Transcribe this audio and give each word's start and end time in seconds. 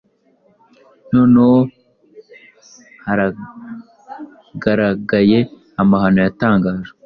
Noneho 1.11 1.59
haragaragaye 3.05 5.39
amahano 5.81 6.19
yatangajwe 6.25 6.97